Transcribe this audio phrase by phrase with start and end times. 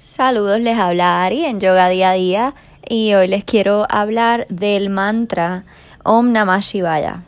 [0.00, 2.54] Saludos, les habla Ari en Yoga Día a Día
[2.88, 5.64] y hoy les quiero hablar del mantra
[6.04, 7.24] Om Namah Shivaya.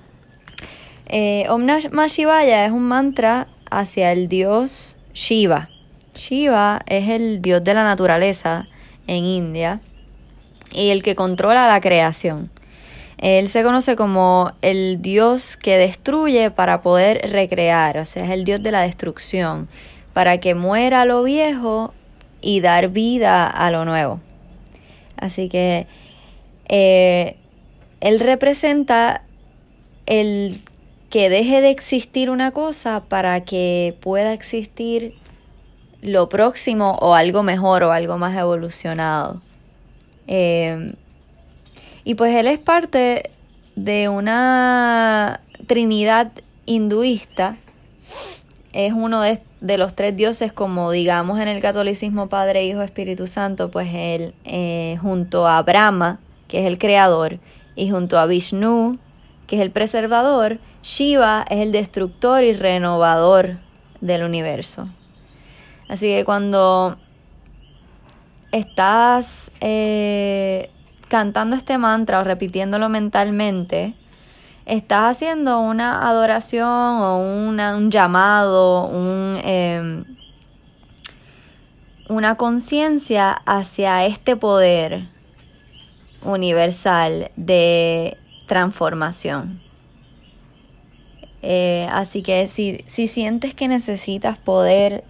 [1.06, 5.68] Eh, Om Namah Shivaya es un mantra hacia el dios Shiva.
[6.14, 8.68] Shiva es el dios de la naturaleza
[9.08, 9.80] en India
[10.70, 12.52] y el que controla la creación.
[13.18, 18.44] Él se conoce como el dios que destruye para poder recrear, o sea, es el
[18.44, 19.68] dios de la destrucción,
[20.12, 21.94] para que muera lo viejo
[22.40, 24.20] y dar vida a lo nuevo.
[25.16, 25.86] Así que
[26.68, 27.36] eh,
[28.00, 29.22] él representa
[30.06, 30.60] el
[31.10, 35.14] que deje de existir una cosa para que pueda existir
[36.00, 39.42] lo próximo o algo mejor o algo más evolucionado.
[40.26, 40.94] Eh,
[42.04, 43.30] y pues él es parte
[43.76, 46.30] de una trinidad
[46.66, 47.56] hinduista
[48.72, 53.70] es uno de, los tres dioses, como digamos en el catolicismo Padre, Hijo, Espíritu Santo,
[53.70, 57.38] pues él eh, junto a Brahma, que es el creador,
[57.74, 58.98] y junto a Vishnu,
[59.46, 63.58] que es el preservador, Shiva es el destructor y renovador
[64.00, 64.88] del universo.
[65.88, 66.96] Así que cuando
[68.52, 70.70] estás eh,
[71.08, 73.94] cantando este mantra o repitiéndolo mentalmente,
[74.70, 80.04] estás haciendo una adoración o un llamado, un, em,
[82.08, 85.08] una conciencia hacia este poder
[86.22, 89.60] universal de transformación.
[91.42, 95.02] Eh, así que si, si, sientes que necesitas poder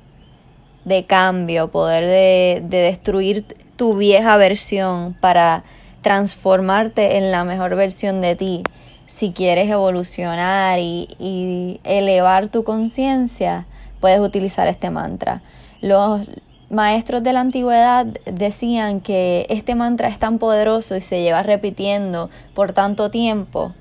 [0.84, 3.45] de cambio, poder de, de destruir
[3.77, 5.64] tu vieja versión para
[6.02, 8.62] transformarte en la mejor versión de ti,
[9.11, 13.67] si quieres evolucionar y, elevar tu conciencia,
[13.98, 15.42] puedes utilizar este mantra.
[15.80, 16.30] Los
[16.70, 22.30] maestros de la antigüedad decían que este mantra es tan poderoso y se lleva repitiendo
[22.55, 23.75] por tanto tiempo,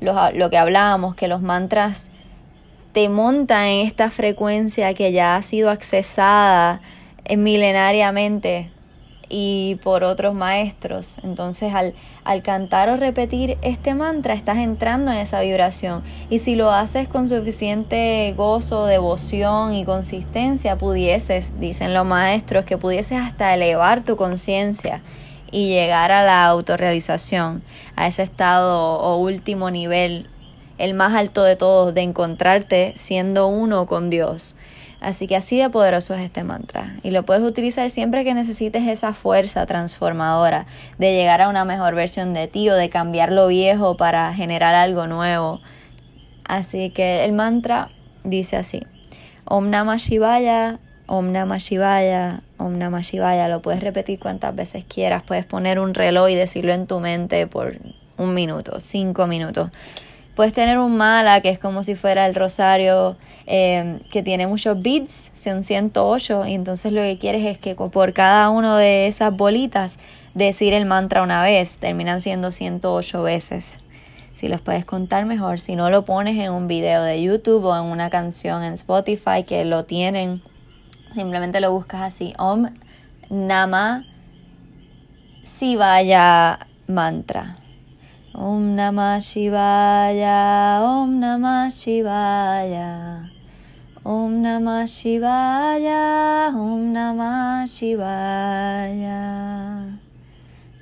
[0.00, 2.12] lo, lo que hablábamos, que los mantras
[2.92, 6.80] te montan en esta frecuencia que ya ha sido accesada
[7.36, 8.70] milenariamente
[9.28, 11.18] y por otros maestros.
[11.22, 11.94] Entonces al,
[12.24, 17.08] al, cantar o repetir este mantra estás entrando en esa vibración y si lo haces
[17.08, 24.16] con suficiente gozo, devoción y consistencia, pudieses, dicen los maestros, que pudieses hasta elevar tu
[24.16, 25.02] conciencia
[25.50, 27.62] y llegar a la autorrealización,
[27.94, 30.28] a ese estado o último nivel,
[30.78, 34.56] el más alto de todos, de encontrarte siendo uno con Dios.
[35.00, 38.86] Así que así de poderoso es este mantra y lo puedes utilizar siempre que necesites
[38.88, 40.66] esa fuerza transformadora
[40.98, 44.74] de llegar a una mejor versión de ti o de cambiar lo viejo para generar
[44.74, 45.60] algo nuevo.
[46.44, 47.90] Así que el mantra
[48.24, 48.82] dice así:
[49.44, 53.48] Om Namah Shivaya, Om Namah Shivaya, Om Namah Shivaya.
[53.48, 55.22] Lo puedes repetir cuantas veces quieras.
[55.22, 57.78] Puedes poner un reloj y decirlo en tu mente por
[58.16, 59.70] un minuto, cinco minutos.
[60.36, 63.16] Puedes tener un mala, que es como si fuera el rosario,
[63.46, 68.12] eh, que tiene muchos beats, son 108, y entonces lo que quieres es que por
[68.12, 69.98] cada una de esas bolitas
[70.34, 73.80] decir el mantra una vez, terminan siendo 108 veces.
[74.34, 77.74] Si los puedes contar mejor, si no lo pones en un video de YouTube o
[77.74, 80.42] en una canción en Spotify que lo tienen,
[81.14, 82.68] simplemente lo buscas así, Om
[83.30, 84.04] Nama
[85.78, 87.56] vaya Mantra.
[88.36, 93.24] Om Namah Shivaya, Om Namah Shivaya.
[94.04, 99.24] Om Namah Shivaya, Om Namah Shivaya.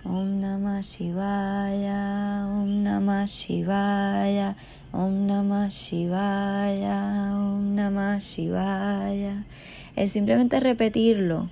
[0.03, 4.59] Om Namah Shivaya, Om Namah Shivaya.
[4.91, 6.99] Om Namah Shivaya,
[7.39, 9.47] Om Namah Shivaya.
[9.95, 11.51] Es simplemente repetirlo,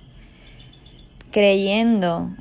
[1.31, 2.35] creyendo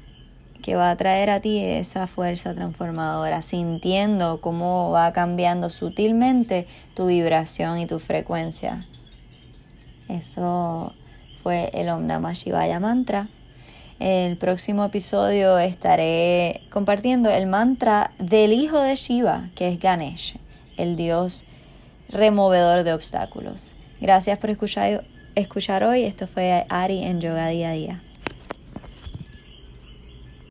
[0.62, 7.08] que va a traer a ti esa fuerza transformadora, sintiendo cómo va cambiando sutilmente tu
[7.08, 8.86] vibración y tu frecuencia.
[10.08, 10.94] Eso
[11.42, 13.28] fue el Om Namah Shivaya mantra.
[13.98, 20.38] El próximo episodio estaré compartiendo el mantra del hijo de Shiva, que es Ganesh,
[20.76, 21.44] el dios
[22.08, 23.74] removedor de obstáculos.
[24.00, 25.04] Gracias por escuchar,
[25.34, 26.03] escuchar hoy.
[26.03, 28.03] Esto fue Ari en Yoga Día a Día.